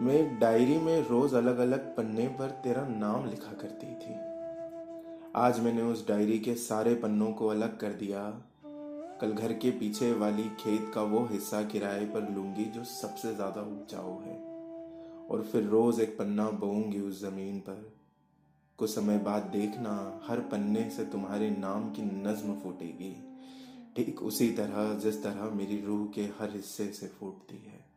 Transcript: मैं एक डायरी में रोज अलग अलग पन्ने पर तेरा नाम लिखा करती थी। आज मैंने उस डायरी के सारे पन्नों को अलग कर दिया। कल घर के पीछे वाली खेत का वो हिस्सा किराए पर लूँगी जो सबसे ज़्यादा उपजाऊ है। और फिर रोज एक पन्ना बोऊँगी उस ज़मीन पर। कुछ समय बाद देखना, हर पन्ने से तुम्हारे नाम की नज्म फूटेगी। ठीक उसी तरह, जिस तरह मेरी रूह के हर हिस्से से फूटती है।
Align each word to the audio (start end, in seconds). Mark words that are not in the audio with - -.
मैं 0.00 0.14
एक 0.14 0.38
डायरी 0.38 0.76
में 0.78 1.08
रोज 1.08 1.34
अलग 1.34 1.58
अलग 1.58 1.96
पन्ने 1.96 2.26
पर 2.28 2.50
तेरा 2.64 2.86
नाम 2.88 3.28
लिखा 3.30 3.52
करती 3.52 3.86
थी। 3.86 4.14
आज 5.36 5.60
मैंने 5.60 5.82
उस 5.82 6.06
डायरी 6.08 6.38
के 6.38 6.54
सारे 6.54 6.94
पन्नों 6.94 7.30
को 7.32 7.48
अलग 7.48 7.76
कर 7.78 7.92
दिया। 7.92 8.22
कल 9.20 9.32
घर 9.32 9.52
के 9.52 9.70
पीछे 9.70 10.12
वाली 10.12 10.44
खेत 10.60 10.90
का 10.94 11.02
वो 11.02 11.24
हिस्सा 11.32 11.62
किराए 11.62 12.04
पर 12.04 12.30
लूँगी 12.30 12.64
जो 12.64 12.84
सबसे 12.84 13.34
ज़्यादा 13.34 13.60
उपजाऊ 13.60 14.18
है। 14.20 14.36
और 15.30 15.42
फिर 15.52 15.64
रोज 15.64 16.00
एक 16.00 16.18
पन्ना 16.18 16.50
बोऊँगी 16.50 17.00
उस 17.00 17.20
ज़मीन 17.20 17.58
पर। 17.60 17.92
कुछ 18.78 18.94
समय 18.94 19.18
बाद 19.18 19.42
देखना, 19.42 20.20
हर 20.26 20.40
पन्ने 20.40 20.88
से 20.90 21.04
तुम्हारे 21.04 21.50
नाम 21.50 21.90
की 21.90 22.02
नज्म 22.02 22.54
फूटेगी। 22.54 23.14
ठीक 23.96 24.22
उसी 24.22 24.50
तरह, 24.50 24.94
जिस 24.94 25.22
तरह 25.22 25.50
मेरी 25.50 25.80
रूह 25.80 26.06
के 26.06 26.22
हर 26.40 26.50
हिस्से 26.50 26.86
से 26.86 27.06
फूटती 27.20 27.64
है। 27.66 27.91